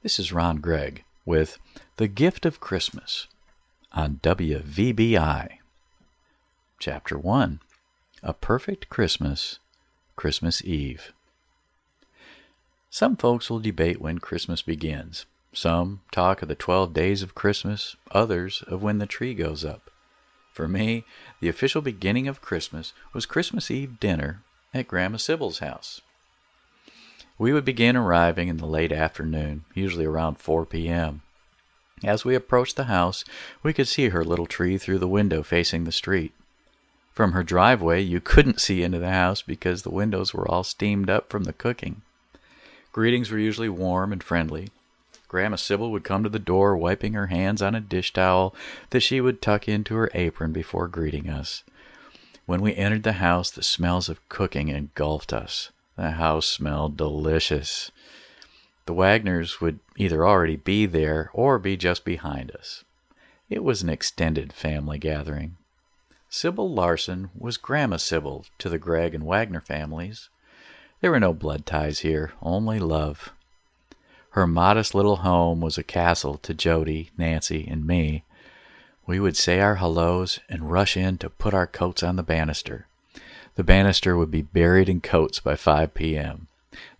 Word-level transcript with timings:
This 0.00 0.20
is 0.20 0.32
Ron 0.32 0.58
Gregg 0.58 1.02
with 1.26 1.58
The 1.96 2.06
Gift 2.06 2.46
of 2.46 2.60
Christmas 2.60 3.26
on 3.90 4.20
WVBI. 4.22 5.58
Chapter 6.78 7.18
1 7.18 7.58
A 8.22 8.32
Perfect 8.32 8.88
Christmas, 8.90 9.58
Christmas 10.14 10.62
Eve. 10.64 11.12
Some 12.90 13.16
folks 13.16 13.50
will 13.50 13.58
debate 13.58 14.00
when 14.00 14.20
Christmas 14.20 14.62
begins. 14.62 15.26
Some 15.52 16.02
talk 16.12 16.42
of 16.42 16.48
the 16.48 16.54
12 16.54 16.94
days 16.94 17.24
of 17.24 17.34
Christmas, 17.34 17.96
others 18.12 18.62
of 18.68 18.80
when 18.80 18.98
the 18.98 19.06
tree 19.06 19.34
goes 19.34 19.64
up. 19.64 19.90
For 20.52 20.68
me, 20.68 21.02
the 21.40 21.48
official 21.48 21.82
beginning 21.82 22.28
of 22.28 22.40
Christmas 22.40 22.92
was 23.12 23.26
Christmas 23.26 23.68
Eve 23.68 23.98
dinner 23.98 24.44
at 24.72 24.86
Grandma 24.86 25.16
Sybil's 25.16 25.58
house. 25.58 26.02
We 27.38 27.52
would 27.52 27.64
begin 27.64 27.96
arriving 27.96 28.48
in 28.48 28.56
the 28.56 28.66
late 28.66 28.90
afternoon, 28.90 29.64
usually 29.72 30.04
around 30.04 30.38
4 30.38 30.66
p.m. 30.66 31.22
As 32.04 32.24
we 32.24 32.34
approached 32.34 32.76
the 32.76 32.84
house, 32.84 33.24
we 33.62 33.72
could 33.72 33.86
see 33.86 34.08
her 34.08 34.24
little 34.24 34.46
tree 34.46 34.76
through 34.76 34.98
the 34.98 35.08
window 35.08 35.44
facing 35.44 35.84
the 35.84 35.92
street. 35.92 36.32
From 37.12 37.32
her 37.32 37.42
driveway, 37.42 38.02
you 38.02 38.20
couldn't 38.20 38.60
see 38.60 38.82
into 38.82 38.98
the 38.98 39.10
house 39.10 39.42
because 39.42 39.82
the 39.82 39.90
windows 39.90 40.34
were 40.34 40.48
all 40.48 40.64
steamed 40.64 41.08
up 41.08 41.30
from 41.30 41.44
the 41.44 41.52
cooking. 41.52 42.02
Greetings 42.92 43.30
were 43.30 43.38
usually 43.38 43.68
warm 43.68 44.12
and 44.12 44.22
friendly. 44.22 44.68
Grandma 45.28 45.56
Sybil 45.56 45.90
would 45.92 46.04
come 46.04 46.22
to 46.22 46.28
the 46.28 46.38
door 46.38 46.76
wiping 46.76 47.12
her 47.12 47.26
hands 47.26 47.60
on 47.60 47.74
a 47.74 47.80
dish 47.80 48.12
towel 48.12 48.54
that 48.90 49.00
she 49.00 49.20
would 49.20 49.42
tuck 49.42 49.68
into 49.68 49.94
her 49.94 50.10
apron 50.14 50.52
before 50.52 50.88
greeting 50.88 51.28
us. 51.28 51.62
When 52.46 52.62
we 52.62 52.74
entered 52.74 53.02
the 53.02 53.14
house, 53.14 53.50
the 53.50 53.62
smells 53.62 54.08
of 54.08 54.26
cooking 54.28 54.68
engulfed 54.68 55.32
us. 55.32 55.70
The 55.98 56.12
house 56.12 56.46
smelled 56.46 56.96
delicious. 56.96 57.90
The 58.86 58.94
Wagners 58.94 59.60
would 59.60 59.80
either 59.96 60.24
already 60.24 60.54
be 60.54 60.86
there 60.86 61.28
or 61.32 61.58
be 61.58 61.76
just 61.76 62.04
behind 62.04 62.52
us. 62.52 62.84
It 63.50 63.64
was 63.64 63.82
an 63.82 63.88
extended 63.88 64.52
family 64.52 64.98
gathering. 64.98 65.56
Sybil 66.30 66.72
Larson 66.72 67.30
was 67.36 67.56
Grandma 67.56 67.96
Sybil 67.96 68.44
to 68.58 68.68
the 68.68 68.78
Gregg 68.78 69.12
and 69.12 69.24
Wagner 69.26 69.60
families. 69.60 70.28
There 71.00 71.10
were 71.10 71.18
no 71.18 71.32
blood 71.32 71.66
ties 71.66 71.98
here, 71.98 72.32
only 72.40 72.78
love. 72.78 73.32
Her 74.30 74.46
modest 74.46 74.94
little 74.94 75.16
home 75.16 75.60
was 75.60 75.78
a 75.78 75.82
castle 75.82 76.38
to 76.38 76.54
Jody, 76.54 77.10
Nancy, 77.18 77.66
and 77.66 77.84
me. 77.84 78.22
We 79.04 79.18
would 79.18 79.36
say 79.36 79.58
our 79.58 79.74
hellos 79.74 80.38
and 80.48 80.70
rush 80.70 80.96
in 80.96 81.18
to 81.18 81.28
put 81.28 81.54
our 81.54 81.66
coats 81.66 82.04
on 82.04 82.14
the 82.14 82.22
banister. 82.22 82.86
The 83.58 83.64
banister 83.64 84.16
would 84.16 84.30
be 84.30 84.42
buried 84.42 84.88
in 84.88 85.00
coats 85.00 85.40
by 85.40 85.56
5 85.56 85.92
p.m. 85.92 86.46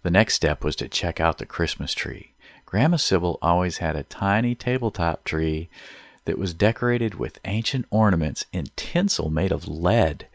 The 0.03 0.11
next 0.11 0.35
step 0.35 0.65
was 0.65 0.75
to 0.77 0.89
check 0.89 1.21
out 1.21 1.39
the 1.39 1.47
Christmas 1.47 1.95
tree. 1.95 2.33
Grandma 2.67 2.97
Sybil 2.97 3.39
always 3.41 3.77
had 3.77 3.95
a 3.95 4.03
tiny 4.03 4.57
tabletop 4.57 5.23
tree 5.23 5.69
that 6.25 6.37
was 6.37 6.53
decorated 6.55 7.15
with 7.15 7.39
ancient 7.45 7.87
ornaments 7.91 8.45
in 8.53 8.71
tinsel 8.75 9.31
made 9.31 9.53
of 9.53 9.69
lead. 9.69 10.27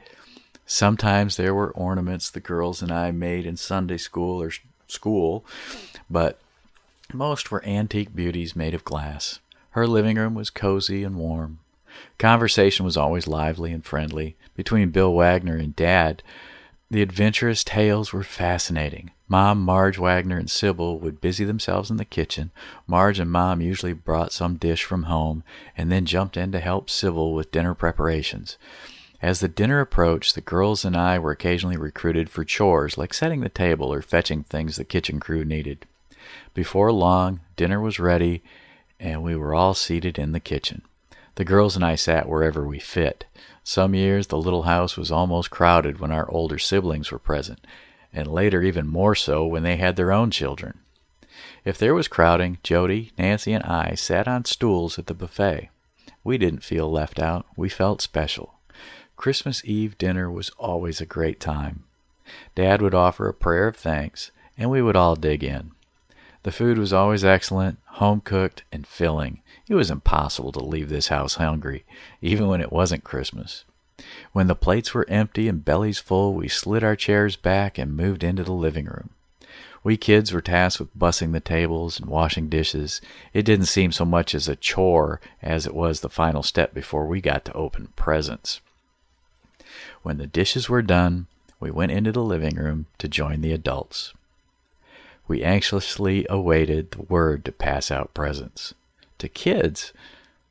Sometimes 0.65 1.35
there 1.35 1.53
were 1.53 1.71
ornaments 1.71 2.29
the 2.29 2.39
girls 2.39 2.81
and 2.81 2.89
I 2.89 3.11
made 3.11 3.45
in 3.45 3.57
Sunday 3.57 3.97
school 3.97 4.41
or 4.41 4.53
school, 4.87 5.43
but 6.09 6.39
most 7.11 7.51
were 7.51 7.65
antique 7.65 8.15
beauties 8.15 8.55
made 8.55 8.73
of 8.73 8.85
glass. 8.85 9.39
Her 9.71 9.85
living 9.85 10.15
room 10.15 10.35
was 10.35 10.49
cozy 10.49 11.03
and 11.03 11.17
warm. 11.17 11.59
Conversation 12.17 12.85
was 12.85 12.97
always 12.97 13.27
lively 13.27 13.71
and 13.71 13.85
friendly. 13.85 14.35
Between 14.55 14.91
Bill 14.91 15.13
Wagner 15.13 15.55
and 15.55 15.75
Dad, 15.75 16.23
the 16.89 17.01
adventurous 17.01 17.63
tales 17.63 18.13
were 18.13 18.23
fascinating. 18.23 19.11
Mom, 19.27 19.61
Marge 19.61 19.97
Wagner, 19.97 20.37
and 20.37 20.49
Sybil 20.49 20.99
would 20.99 21.19
busy 21.19 21.43
themselves 21.43 21.89
in 21.89 21.97
the 21.97 22.05
kitchen. 22.05 22.51
Marge 22.85 23.19
and 23.19 23.31
Mom 23.31 23.61
usually 23.61 23.93
brought 23.93 24.31
some 24.31 24.57
dish 24.57 24.83
from 24.83 25.03
home 25.03 25.43
and 25.75 25.91
then 25.91 26.05
jumped 26.05 26.37
in 26.37 26.51
to 26.51 26.59
help 26.59 26.89
Sybil 26.89 27.33
with 27.33 27.51
dinner 27.51 27.73
preparations. 27.73 28.57
As 29.23 29.39
the 29.39 29.47
dinner 29.47 29.79
approached, 29.79 30.35
the 30.35 30.41
girls 30.41 30.85
and 30.85 30.95
I 30.95 31.17
were 31.17 31.31
occasionally 31.31 31.77
recruited 31.77 32.29
for 32.29 32.43
chores 32.43 32.97
like 32.97 33.13
setting 33.13 33.41
the 33.41 33.49
table 33.49 33.91
or 33.91 34.01
fetching 34.01 34.43
things 34.43 34.75
the 34.75 34.83
kitchen 34.83 35.19
crew 35.19 35.45
needed. 35.45 35.85
Before 36.53 36.91
long, 36.91 37.39
dinner 37.55 37.79
was 37.79 37.99
ready 37.99 38.43
and 38.99 39.23
we 39.23 39.35
were 39.35 39.55
all 39.55 39.73
seated 39.73 40.19
in 40.19 40.31
the 40.31 40.39
kitchen. 40.39 40.83
The 41.35 41.45
girls 41.45 41.75
and 41.75 41.83
I 41.83 41.95
sat 41.95 42.29
wherever 42.29 42.67
we 42.67 42.79
fit. 42.79 43.25
Some 43.63 43.95
years 43.95 44.27
the 44.27 44.37
little 44.37 44.63
house 44.63 44.97
was 44.97 45.11
almost 45.11 45.49
crowded 45.49 45.99
when 45.99 46.11
our 46.11 46.29
older 46.29 46.59
siblings 46.59 47.11
were 47.11 47.19
present, 47.19 47.65
and 48.11 48.27
later 48.27 48.61
even 48.61 48.87
more 48.87 49.15
so 49.15 49.45
when 49.45 49.63
they 49.63 49.77
had 49.77 49.95
their 49.95 50.11
own 50.11 50.29
children. 50.29 50.79
If 51.65 51.77
there 51.77 51.95
was 51.95 52.07
crowding, 52.07 52.59
Jody, 52.61 53.11
Nancy, 53.17 53.53
and 53.53 53.63
I 53.63 53.95
sat 53.95 54.27
on 54.27 54.45
stools 54.45 54.99
at 54.99 55.07
the 55.07 55.13
buffet. 55.13 55.69
We 56.23 56.37
didn't 56.37 56.63
feel 56.63 56.91
left 56.91 57.19
out, 57.19 57.45
we 57.55 57.69
felt 57.69 58.01
special. 58.01 58.55
Christmas 59.15 59.63
Eve 59.65 59.97
dinner 59.97 60.29
was 60.29 60.51
always 60.59 61.01
a 61.01 61.05
great 61.05 61.39
time. 61.39 61.85
Dad 62.55 62.81
would 62.81 62.93
offer 62.93 63.27
a 63.27 63.33
prayer 63.33 63.67
of 63.67 63.75
thanks, 63.75 64.31
and 64.57 64.69
we 64.69 64.81
would 64.81 64.95
all 64.95 65.15
dig 65.15 65.43
in. 65.43 65.71
The 66.43 66.51
food 66.51 66.77
was 66.77 66.93
always 66.93 67.23
excellent, 67.23 67.79
home 67.85 68.21
cooked, 68.21 68.63
and 68.71 68.85
filling. 68.85 69.41
It 69.73 69.77
was 69.77 69.89
impossible 69.89 70.51
to 70.51 70.63
leave 70.63 70.89
this 70.89 71.07
house 71.07 71.33
hungry, 71.33 71.83
even 72.21 72.45
when 72.45 72.61
it 72.61 72.71
wasn't 72.71 73.03
Christmas. 73.03 73.65
When 74.31 74.45
the 74.45 74.53
plates 74.53 74.93
were 74.93 75.09
empty 75.09 75.47
and 75.47 75.65
bellies 75.65 75.97
full, 75.97 76.35
we 76.35 76.47
slid 76.47 76.83
our 76.83 76.95
chairs 76.95 77.35
back 77.35 77.79
and 77.79 77.97
moved 77.97 78.23
into 78.23 78.43
the 78.43 78.51
living 78.51 78.85
room. 78.85 79.09
We 79.83 79.97
kids 79.97 80.31
were 80.31 80.43
tasked 80.43 80.79
with 80.79 80.95
bussing 80.95 81.31
the 81.31 81.39
tables 81.39 81.99
and 81.99 82.07
washing 82.07 82.49
dishes. 82.49 83.01
It 83.33 83.45
didn't 83.45 83.65
seem 83.65 83.91
so 83.91 84.05
much 84.05 84.35
as 84.35 84.47
a 84.47 84.55
chore 84.55 85.19
as 85.41 85.65
it 85.65 85.73
was 85.73 86.01
the 86.01 86.07
final 86.07 86.43
step 86.43 86.75
before 86.75 87.07
we 87.07 87.19
got 87.19 87.43
to 87.45 87.53
open 87.53 87.93
presents. 87.95 88.61
When 90.03 90.19
the 90.19 90.27
dishes 90.27 90.69
were 90.69 90.83
done, 90.83 91.25
we 91.59 91.71
went 91.71 91.93
into 91.93 92.11
the 92.11 92.21
living 92.21 92.57
room 92.57 92.85
to 92.99 93.07
join 93.07 93.41
the 93.41 93.53
adults. 93.53 94.13
We 95.27 95.43
anxiously 95.43 96.27
awaited 96.29 96.91
the 96.91 97.01
word 97.01 97.43
to 97.45 97.51
pass 97.51 97.89
out 97.89 98.13
presents. 98.13 98.75
To 99.23 99.29
kids, 99.29 99.93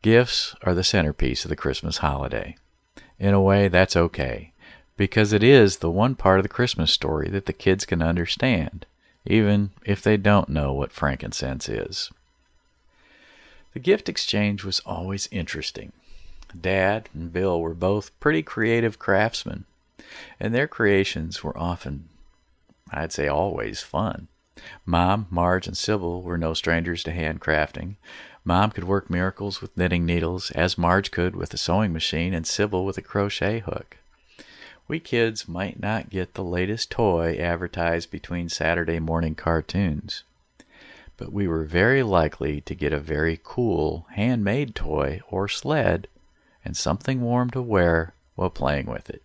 gifts 0.01 0.57
are 0.63 0.73
the 0.73 0.83
centerpiece 0.83 1.45
of 1.45 1.51
the 1.51 1.57
Christmas 1.57 1.99
holiday. 1.99 2.57
In 3.19 3.35
a 3.35 3.41
way, 3.43 3.69
that's 3.69 3.99
okay, 3.99 4.53
because 4.97 5.35
it 5.35 5.43
is 5.43 5.77
the 5.77 5.91
one 5.91 6.15
part 6.15 6.39
of 6.39 6.43
the 6.43 6.49
Christmas 6.49 6.91
story 6.91 7.29
that 7.29 7.45
the 7.45 7.53
kids 7.53 7.85
can 7.85 8.01
understand, 8.01 8.87
even 9.27 9.73
if 9.85 10.01
they 10.01 10.17
don't 10.17 10.49
know 10.49 10.73
what 10.73 10.91
frankincense 10.91 11.69
is. 11.69 12.11
The 13.75 13.79
gift 13.79 14.09
exchange 14.09 14.65
was 14.65 14.81
always 14.87 15.29
interesting. 15.31 15.93
Dad 16.59 17.11
and 17.13 17.31
Bill 17.31 17.61
were 17.61 17.75
both 17.75 18.19
pretty 18.21 18.43
creative 18.43 18.99
craftsmen, 18.99 19.67
and 20.41 20.55
their 20.55 20.67
creations 20.67 21.45
were 21.45 21.59
often, 21.59 22.09
I'd 22.91 23.13
say 23.13 23.29
always, 23.29 23.83
fun. 23.83 24.29
Mom, 24.87 25.27
Marge, 25.29 25.67
and 25.67 25.77
Sybil 25.77 26.23
were 26.23 26.39
no 26.39 26.55
strangers 26.55 27.03
to 27.03 27.11
handcrafting. 27.11 27.97
Mom 28.45 28.71
could 28.71 28.85
work 28.85 29.09
miracles 29.09 29.61
with 29.61 29.77
knitting 29.77 30.05
needles, 30.05 30.51
as 30.51 30.77
Marge 30.77 31.11
could 31.11 31.37
with 31.37 31.55
a 31.55 31.57
sewing 31.57 31.93
machine 31.93 32.35
and 32.35 32.47
Sybil 32.47 32.85
with 32.85 32.99
a 32.99 33.03
crochet 33.03 33.61
hook. 33.61 33.99
We 34.89 34.99
kids 34.99 35.47
might 35.47 35.81
not 35.81 36.11
get 36.11 36.35
the 36.35 36.43
latest 36.43 36.91
toy 36.91 37.37
advertised 37.37 38.11
between 38.11 38.49
Saturday 38.49 38.99
morning 38.99 39.37
cartoons, 39.37 40.25
but 41.17 41.33
we 41.33 41.47
were 41.47 41.65
very 41.65 42.03
likely 42.03 42.61
to 42.63 42.75
get 42.75 42.93
a 42.93 42.99
very 42.99 43.41
cool 43.43 44.07
handmade 44.11 44.75
toy 44.75 45.21
or 45.29 45.47
sled 45.47 46.09
and 46.65 46.77
something 46.77 47.21
warm 47.21 47.51
to 47.51 47.63
wear 47.63 48.13
while 48.35 48.51
playing 48.51 48.87
with 48.87 49.09
it. 49.09 49.23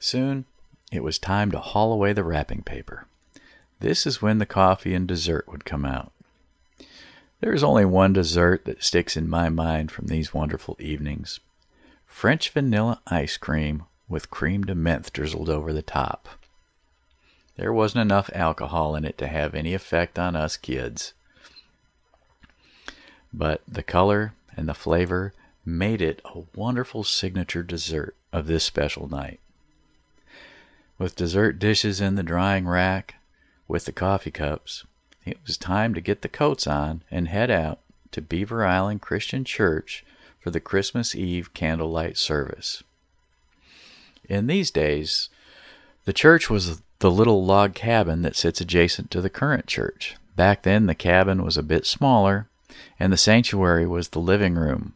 Soon 0.00 0.44
it 0.90 1.02
was 1.02 1.18
time 1.18 1.50
to 1.50 1.58
haul 1.58 1.92
away 1.92 2.12
the 2.12 2.24
wrapping 2.24 2.62
paper. 2.62 3.06
This 3.80 4.06
is 4.06 4.22
when 4.22 4.38
the 4.38 4.46
coffee 4.46 4.94
and 4.94 5.06
dessert 5.06 5.46
would 5.48 5.64
come 5.64 5.84
out. 5.84 6.12
There 7.40 7.52
is 7.52 7.62
only 7.62 7.84
one 7.84 8.12
dessert 8.12 8.64
that 8.64 8.82
sticks 8.82 9.16
in 9.16 9.28
my 9.28 9.48
mind 9.48 9.92
from 9.92 10.06
these 10.06 10.34
wonderful 10.34 10.76
evenings 10.80 11.40
French 12.06 12.50
vanilla 12.50 13.00
ice 13.06 13.36
cream 13.36 13.84
with 14.08 14.30
creme 14.30 14.64
de 14.64 14.74
menthe 14.74 15.12
drizzled 15.12 15.48
over 15.48 15.72
the 15.72 15.82
top. 15.82 16.28
There 17.56 17.72
wasn't 17.72 18.02
enough 18.02 18.30
alcohol 18.34 18.96
in 18.96 19.04
it 19.04 19.18
to 19.18 19.28
have 19.28 19.54
any 19.54 19.74
effect 19.74 20.18
on 20.18 20.34
us 20.34 20.56
kids. 20.56 21.12
But 23.32 23.60
the 23.68 23.82
color 23.82 24.32
and 24.56 24.68
the 24.68 24.74
flavor 24.74 25.32
made 25.64 26.00
it 26.00 26.22
a 26.24 26.42
wonderful 26.56 27.04
signature 27.04 27.62
dessert 27.62 28.16
of 28.32 28.46
this 28.46 28.64
special 28.64 29.08
night 29.08 29.38
with 30.98 31.16
dessert 31.16 31.58
dishes 31.58 32.00
in 32.00 32.16
the 32.16 32.22
drying 32.22 32.66
rack, 32.66 33.14
with 33.66 33.84
the 33.84 33.92
coffee 33.92 34.30
cups, 34.30 34.84
it 35.24 35.38
was 35.46 35.56
time 35.56 35.94
to 35.94 36.00
get 36.00 36.22
the 36.22 36.28
coats 36.28 36.66
on 36.66 37.02
and 37.10 37.28
head 37.28 37.50
out 37.50 37.78
to 38.12 38.22
Beaver 38.22 38.64
Island 38.64 39.00
Christian 39.00 39.44
Church 39.44 40.04
for 40.40 40.50
the 40.50 40.60
Christmas 40.60 41.14
Eve 41.14 41.52
candlelight 41.54 42.16
service. 42.16 42.82
In 44.28 44.46
these 44.46 44.70
days, 44.70 45.28
The 46.08 46.14
church 46.14 46.48
was 46.48 46.80
the 47.00 47.10
little 47.10 47.44
log 47.44 47.74
cabin 47.74 48.22
that 48.22 48.34
sits 48.34 48.62
adjacent 48.62 49.10
to 49.10 49.20
the 49.20 49.28
current 49.28 49.66
church. 49.66 50.16
Back 50.36 50.62
then, 50.62 50.86
the 50.86 50.94
cabin 50.94 51.44
was 51.44 51.58
a 51.58 51.62
bit 51.62 51.84
smaller, 51.84 52.48
and 52.98 53.12
the 53.12 53.18
sanctuary 53.18 53.86
was 53.86 54.08
the 54.08 54.18
living 54.18 54.54
room. 54.54 54.94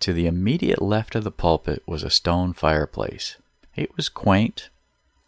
To 0.00 0.14
the 0.14 0.26
immediate 0.26 0.80
left 0.80 1.14
of 1.14 1.24
the 1.24 1.30
pulpit 1.30 1.82
was 1.84 2.02
a 2.02 2.08
stone 2.08 2.54
fireplace. 2.54 3.36
It 3.76 3.94
was 3.96 4.08
quaint, 4.08 4.70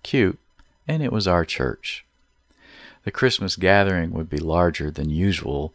cute, 0.05 0.39
and 0.87 1.03
it 1.03 1.11
was 1.11 1.27
our 1.27 1.45
church. 1.45 2.05
The 3.05 3.11
Christmas 3.11 3.57
gathering 3.57 4.13
would 4.13 4.31
be 4.31 4.39
larger 4.39 4.91
than 4.91 5.11
usual, 5.11 5.75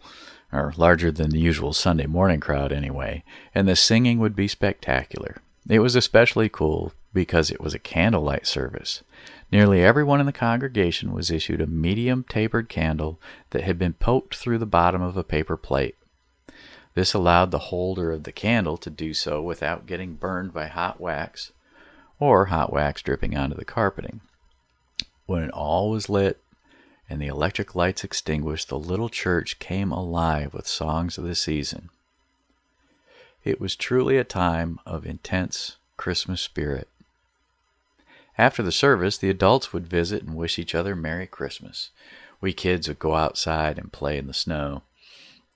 or 0.51 0.73
larger 0.77 1.11
than 1.11 1.31
the 1.31 1.39
usual 1.39 1.73
Sunday 1.73 2.05
morning 2.05 2.39
crowd 2.39 2.71
anyway, 2.71 3.23
and 3.53 3.67
the 3.67 3.75
singing 3.75 4.19
would 4.19 4.35
be 4.35 4.47
spectacular. 4.47 5.41
It 5.67 5.79
was 5.79 5.95
especially 5.95 6.49
cool 6.49 6.93
because 7.13 7.51
it 7.51 7.61
was 7.61 7.73
a 7.73 7.79
candlelight 7.79 8.47
service. 8.47 9.03
Nearly 9.51 9.83
everyone 9.83 10.19
in 10.19 10.25
the 10.25 10.31
congregation 10.31 11.11
was 11.11 11.31
issued 11.31 11.61
a 11.61 11.67
medium 11.67 12.23
tapered 12.27 12.69
candle 12.69 13.19
that 13.49 13.63
had 13.63 13.77
been 13.77 13.93
poked 13.93 14.35
through 14.35 14.59
the 14.59 14.65
bottom 14.65 15.01
of 15.01 15.17
a 15.17 15.23
paper 15.23 15.57
plate. 15.57 15.95
This 16.93 17.13
allowed 17.13 17.51
the 17.51 17.69
holder 17.69 18.11
of 18.11 18.23
the 18.23 18.31
candle 18.31 18.77
to 18.77 18.89
do 18.89 19.13
so 19.13 19.41
without 19.41 19.85
getting 19.85 20.15
burned 20.15 20.53
by 20.53 20.67
hot 20.67 20.99
wax 20.99 21.51
or 22.19 22.45
hot 22.45 22.71
wax 22.71 23.01
dripping 23.01 23.35
onto 23.35 23.55
the 23.55 23.65
carpeting. 23.65 24.21
When 25.25 25.49
all 25.51 25.89
was 25.89 26.09
lit 26.09 26.39
and 27.09 27.21
the 27.21 27.27
electric 27.27 27.75
lights 27.75 28.03
extinguished, 28.03 28.69
the 28.69 28.79
little 28.79 29.09
church 29.09 29.59
came 29.59 29.91
alive 29.91 30.53
with 30.53 30.67
songs 30.67 31.17
of 31.17 31.23
the 31.23 31.35
season. 31.35 31.89
It 33.43 33.61
was 33.61 33.75
truly 33.75 34.17
a 34.17 34.23
time 34.23 34.79
of 34.85 35.05
intense 35.05 35.77
Christmas 35.97 36.41
spirit. 36.41 36.87
After 38.37 38.63
the 38.63 38.71
service, 38.71 39.17
the 39.17 39.29
adults 39.29 39.73
would 39.73 39.87
visit 39.87 40.23
and 40.23 40.35
wish 40.35 40.59
each 40.59 40.75
other 40.75 40.95
Merry 40.95 41.27
Christmas. 41.27 41.89
We 42.41 42.53
kids 42.53 42.87
would 42.87 42.99
go 42.99 43.15
outside 43.15 43.77
and 43.77 43.91
play 43.91 44.17
in 44.17 44.27
the 44.27 44.33
snow. 44.33 44.83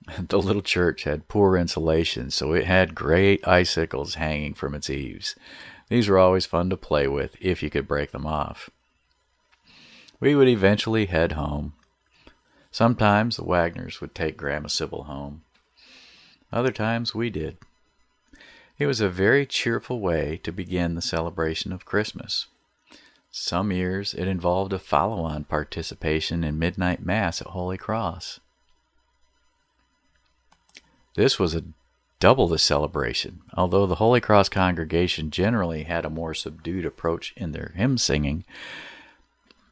The 0.28 0.42
little 0.42 0.62
church 0.62 1.04
had 1.06 1.30
poor 1.30 1.56
insulation, 1.56 2.30
so 2.30 2.52
it 2.52 2.66
had 2.66 2.94
great 2.94 3.48
icicles 3.48 4.16
hanging 4.16 4.54
from 4.54 4.76
its 4.76 4.90
eaves. 4.90 5.36
These 5.94 6.10
were 6.10 6.18
always 6.18 6.48
fun 6.48 6.72
to 6.72 6.76
play 6.76 7.08
with 7.08 7.36
if 7.40 7.62
you 7.62 7.70
could 7.70 7.88
break 7.88 8.14
them 8.14 8.26
off. 8.26 8.72
We 10.20 10.34
would 10.34 10.48
eventually 10.48 11.06
head 11.06 11.34
home. 11.34 11.74
Sometimes 12.72 13.36
the 13.36 13.44
Wagners 13.44 14.02
would 14.02 14.16
take 14.16 14.36
Grandma 14.36 14.70
Sybil 14.70 15.04
home. 15.04 15.44
Other 16.52 16.72
times 16.72 17.14
we 17.14 17.30
did. 17.30 17.58
It 18.80 18.88
was 18.88 19.02
a 19.02 19.08
very 19.08 19.46
cheerful 19.46 20.00
way 20.00 20.40
to 20.42 20.52
begin 20.52 20.96
the 20.96 21.02
celebration 21.04 21.72
of 21.72 21.86
Christmas. 21.86 22.48
Some 23.30 23.72
years 23.72 24.16
it 24.16 24.28
involved 24.28 24.74
a 24.74 24.80
follow 24.80 25.22
on 25.24 25.44
participation 25.44 26.44
in 26.44 26.58
midnight 26.58 27.06
mass 27.06 27.40
at 27.40 27.50
Holy 27.50 27.78
Cross. 27.78 28.40
This 31.14 31.38
was 31.38 31.54
a 31.54 31.64
double 32.24 32.48
the 32.48 32.58
celebration, 32.58 33.42
although 33.54 33.86
the 33.86 33.96
Holy 33.96 34.22
Cross 34.22 34.48
congregation 34.48 35.30
generally 35.30 35.84
had 35.84 36.06
a 36.06 36.10
more 36.10 36.34
subdued 36.34 36.86
approach 36.86 37.34
in 37.36 37.52
their 37.52 37.74
hymn 37.76 37.98
singing. 37.98 38.46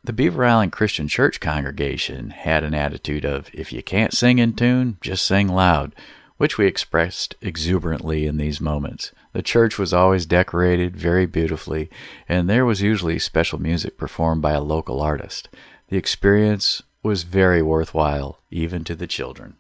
The 0.04 0.12
Beaver 0.12 0.44
Island 0.44 0.74
Christian 0.74 1.08
Church 1.08 1.40
congregation 1.40 2.32
had 2.32 2.66
an 2.66 2.74
attitude 2.74 3.24
of 3.24 3.50
if 3.54 3.72
you 3.72 3.82
can't 3.82 4.12
sing 4.12 4.38
in 4.38 4.52
tune, 4.52 4.98
just 5.00 5.26
sing 5.26 5.48
loud, 5.48 5.96
which 6.36 6.58
we 6.58 6.68
expressed 6.68 7.36
exuberantly 7.40 8.26
in 8.26 8.36
these 8.36 8.60
moments. 8.60 9.14
The 9.32 9.42
church 9.42 9.80
was 9.80 9.94
always 9.94 10.26
decorated 10.26 10.98
very 10.98 11.26
beautifully, 11.26 11.90
and 12.28 12.50
there 12.50 12.66
was 12.66 12.82
usually 12.82 13.18
special 13.18 13.62
music 13.62 13.98
performed 13.98 14.42
by 14.42 14.52
a 14.52 14.60
local 14.60 15.02
artist. 15.02 15.48
The 15.88 15.96
experience 15.96 16.84
was 17.02 17.24
very 17.24 17.62
worthwhile, 17.62 18.40
even 18.52 18.84
to 18.84 18.96
the 18.96 19.08
children. 19.08 19.56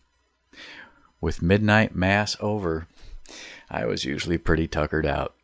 With 1.22 1.44
midnight 1.44 1.96
mass 1.96 2.36
over, 2.40 2.88
I 3.70 3.86
was 3.86 4.06
usually 4.06 4.40
pretty 4.40 4.68
tuckered 4.68 5.06
out. 5.06 5.36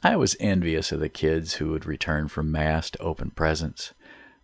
I 0.00 0.14
was 0.14 0.36
envious 0.38 0.92
of 0.92 1.00
the 1.00 1.08
kids 1.08 1.54
who 1.54 1.70
would 1.72 1.84
return 1.84 2.28
from 2.28 2.52
mass 2.52 2.90
to 2.90 3.02
open 3.02 3.30
presents, 3.30 3.92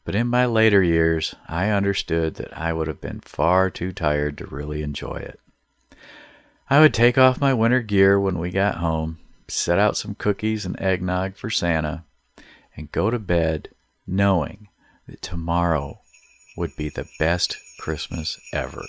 but 0.05 0.17
in 0.17 0.27
my 0.27 0.45
later 0.45 0.83
years, 0.83 1.37
I 1.49 1.71
understood 1.71 2.35
that 2.35 2.57
I 2.59 2.73
would 2.73 2.89
have 2.89 3.01
been 3.01 3.21
far 3.21 3.71
too 3.71 3.93
tired 3.93 4.37
to 4.39 4.47
really 4.47 4.83
enjoy 4.83 5.17
it. 5.17 5.39
I 6.69 6.81
would 6.81 6.95
take 6.95 7.17
off 7.17 7.41
my 7.41 7.55
winter 7.55 7.81
gear 7.81 8.19
when 8.19 8.41
we 8.41 8.51
got 8.51 8.79
home, 8.79 9.19
set 9.47 9.79
out 9.79 9.97
some 9.97 10.17
cookies 10.17 10.67
and 10.67 10.81
eggnog 10.81 11.37
for 11.37 11.49
Santa, 11.49 12.03
and 12.77 12.91
go 12.91 13.09
to 13.09 13.21
bed 13.21 13.69
knowing 14.05 14.67
that 15.07 15.23
tomorrow 15.23 16.01
would 16.57 16.75
be 16.77 16.89
the 16.89 17.09
best 17.21 17.57
Christmas 17.79 18.41
ever. 18.53 18.83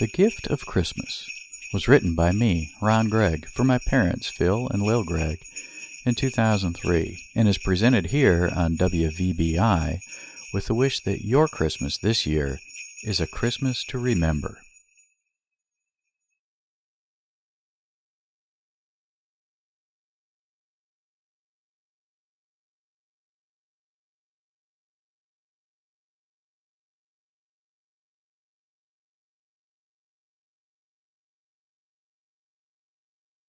The 0.00 0.06
Gift 0.06 0.46
of 0.46 0.64
Christmas 0.64 1.28
was 1.74 1.86
written 1.86 2.14
by 2.14 2.32
me, 2.32 2.72
Ron 2.80 3.10
Gregg, 3.10 3.46
for 3.50 3.64
my 3.64 3.76
parents, 3.76 4.30
Phil 4.30 4.66
and 4.68 4.82
Lil 4.82 5.04
Gregg, 5.04 5.40
in 6.06 6.14
2003, 6.14 7.22
and 7.36 7.46
is 7.46 7.58
presented 7.58 8.06
here 8.06 8.50
on 8.56 8.78
WVBI 8.78 10.00
with 10.54 10.68
the 10.68 10.74
wish 10.74 11.00
that 11.00 11.26
your 11.26 11.48
Christmas 11.48 11.98
this 11.98 12.24
year 12.24 12.60
is 13.04 13.20
a 13.20 13.26
Christmas 13.26 13.84
to 13.88 13.98
remember. 13.98 14.62